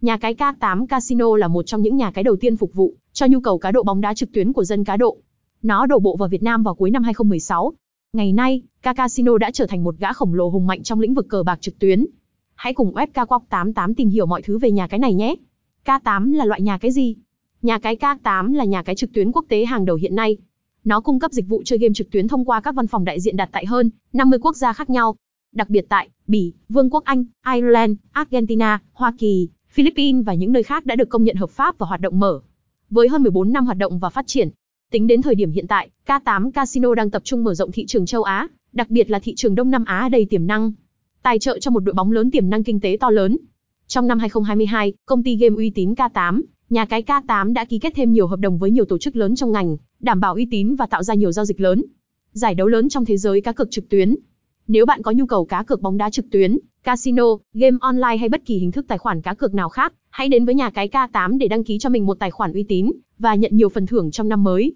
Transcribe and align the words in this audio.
Nhà 0.00 0.16
cái 0.16 0.34
K8 0.34 0.86
Casino 0.86 1.36
là 1.36 1.48
một 1.48 1.62
trong 1.62 1.82
những 1.82 1.96
nhà 1.96 2.10
cái 2.10 2.24
đầu 2.24 2.36
tiên 2.36 2.56
phục 2.56 2.74
vụ 2.74 2.94
cho 3.12 3.26
nhu 3.26 3.40
cầu 3.40 3.58
cá 3.58 3.70
độ 3.70 3.82
bóng 3.82 4.00
đá 4.00 4.14
trực 4.14 4.32
tuyến 4.32 4.52
của 4.52 4.64
dân 4.64 4.84
cá 4.84 4.96
độ. 4.96 5.16
Nó 5.62 5.86
đổ 5.86 5.98
bộ 5.98 6.16
vào 6.16 6.28
Việt 6.28 6.42
Nam 6.42 6.62
vào 6.62 6.74
cuối 6.74 6.90
năm 6.90 7.02
2016. 7.02 7.72
Ngày 8.12 8.32
nay, 8.32 8.62
K 8.82 8.96
Casino 8.96 9.38
đã 9.38 9.50
trở 9.50 9.66
thành 9.66 9.84
một 9.84 9.94
gã 9.98 10.12
khổng 10.12 10.34
lồ 10.34 10.48
hùng 10.48 10.66
mạnh 10.66 10.82
trong 10.82 11.00
lĩnh 11.00 11.14
vực 11.14 11.26
cờ 11.28 11.42
bạc 11.42 11.60
trực 11.60 11.78
tuyến. 11.78 12.06
Hãy 12.54 12.74
cùng 12.74 12.94
FKQuoc88 12.94 13.94
tìm 13.94 14.08
hiểu 14.08 14.26
mọi 14.26 14.42
thứ 14.42 14.58
về 14.58 14.70
nhà 14.70 14.86
cái 14.86 14.98
này 14.98 15.14
nhé. 15.14 15.34
K8 15.84 16.34
là 16.34 16.44
loại 16.44 16.60
nhà 16.60 16.78
cái 16.78 16.90
gì? 16.90 17.16
Nhà 17.62 17.78
cái 17.78 17.96
K8 17.96 18.54
là 18.54 18.64
nhà 18.64 18.82
cái 18.82 18.94
trực 18.94 19.12
tuyến 19.12 19.32
quốc 19.32 19.44
tế 19.48 19.64
hàng 19.64 19.84
đầu 19.84 19.96
hiện 19.96 20.14
nay. 20.14 20.36
Nó 20.84 21.00
cung 21.00 21.20
cấp 21.20 21.32
dịch 21.32 21.48
vụ 21.48 21.62
chơi 21.64 21.78
game 21.78 21.94
trực 21.94 22.10
tuyến 22.10 22.28
thông 22.28 22.44
qua 22.44 22.60
các 22.60 22.74
văn 22.74 22.86
phòng 22.86 23.04
đại 23.04 23.20
diện 23.20 23.36
đặt 23.36 23.48
tại 23.52 23.66
hơn 23.66 23.90
50 24.12 24.38
quốc 24.42 24.56
gia 24.56 24.72
khác 24.72 24.90
nhau. 24.90 25.16
Đặc 25.54 25.70
biệt 25.70 25.86
tại 25.88 26.08
Bỉ, 26.26 26.52
Vương 26.68 26.90
quốc 26.90 27.04
Anh, 27.04 27.24
Ireland, 27.54 27.96
Argentina, 28.12 28.82
Hoa 28.92 29.14
Kỳ, 29.18 29.48
Philippines 29.70 30.24
và 30.26 30.34
những 30.34 30.52
nơi 30.52 30.62
khác 30.62 30.86
đã 30.86 30.96
được 30.96 31.08
công 31.08 31.24
nhận 31.24 31.36
hợp 31.36 31.50
pháp 31.50 31.78
và 31.78 31.86
hoạt 31.86 32.00
động 32.00 32.18
mở. 32.18 32.40
Với 32.90 33.08
hơn 33.08 33.22
14 33.22 33.52
năm 33.52 33.66
hoạt 33.66 33.78
động 33.78 33.98
và 33.98 34.10
phát 34.10 34.26
triển, 34.26 34.48
tính 34.90 35.06
đến 35.06 35.22
thời 35.22 35.34
điểm 35.34 35.50
hiện 35.50 35.66
tại, 35.66 35.90
K8 36.06 36.50
Casino 36.50 36.94
đang 36.94 37.10
tập 37.10 37.22
trung 37.24 37.44
mở 37.44 37.54
rộng 37.54 37.72
thị 37.72 37.86
trường 37.86 38.06
châu 38.06 38.22
Á, 38.22 38.48
đặc 38.72 38.90
biệt 38.90 39.10
là 39.10 39.18
thị 39.18 39.34
trường 39.36 39.54
Đông 39.54 39.70
Nam 39.70 39.84
Á 39.84 40.08
đầy 40.08 40.24
tiềm 40.24 40.46
năng. 40.46 40.72
Tài 41.22 41.38
trợ 41.38 41.58
cho 41.58 41.70
một 41.70 41.80
đội 41.80 41.94
bóng 41.94 42.12
lớn 42.12 42.30
tiềm 42.30 42.50
năng 42.50 42.64
kinh 42.64 42.80
tế 42.80 42.96
to 43.00 43.10
lớn. 43.10 43.36
Trong 43.86 44.06
năm 44.06 44.18
2022, 44.18 44.92
công 45.06 45.22
ty 45.22 45.36
game 45.36 45.56
uy 45.56 45.70
tín 45.70 45.94
K8, 45.94 46.42
nhà 46.70 46.84
cái 46.84 47.02
K8 47.02 47.52
đã 47.52 47.64
ký 47.64 47.78
kết 47.78 47.92
thêm 47.96 48.12
nhiều 48.12 48.26
hợp 48.26 48.38
đồng 48.38 48.58
với 48.58 48.70
nhiều 48.70 48.84
tổ 48.84 48.98
chức 48.98 49.16
lớn 49.16 49.36
trong 49.36 49.52
ngành, 49.52 49.76
đảm 50.00 50.20
bảo 50.20 50.34
uy 50.34 50.46
tín 50.50 50.74
và 50.74 50.86
tạo 50.86 51.02
ra 51.02 51.14
nhiều 51.14 51.32
giao 51.32 51.44
dịch 51.44 51.60
lớn. 51.60 51.84
Giải 52.32 52.54
đấu 52.54 52.66
lớn 52.66 52.88
trong 52.88 53.04
thế 53.04 53.16
giới 53.16 53.40
cá 53.40 53.52
cược 53.52 53.70
trực 53.70 53.88
tuyến. 53.88 54.16
Nếu 54.66 54.86
bạn 54.86 55.02
có 55.02 55.10
nhu 55.10 55.26
cầu 55.26 55.44
cá 55.44 55.62
cược 55.62 55.80
bóng 55.80 55.96
đá 55.96 56.10
trực 56.10 56.30
tuyến, 56.30 56.58
casino, 56.82 57.24
game 57.54 57.76
online 57.80 58.16
hay 58.16 58.28
bất 58.28 58.44
kỳ 58.44 58.58
hình 58.58 58.72
thức 58.72 58.84
tài 58.88 58.98
khoản 58.98 59.22
cá 59.22 59.34
cược 59.34 59.54
nào 59.54 59.68
khác, 59.68 59.92
hãy 60.10 60.28
đến 60.28 60.44
với 60.44 60.54
nhà 60.54 60.70
cái 60.70 60.88
K8 60.88 61.38
để 61.38 61.48
đăng 61.48 61.64
ký 61.64 61.78
cho 61.78 61.90
mình 61.90 62.06
một 62.06 62.18
tài 62.18 62.30
khoản 62.30 62.52
uy 62.52 62.62
tín 62.62 62.92
và 63.18 63.34
nhận 63.34 63.56
nhiều 63.56 63.68
phần 63.68 63.86
thưởng 63.86 64.10
trong 64.10 64.28
năm 64.28 64.44
mới. 64.44 64.74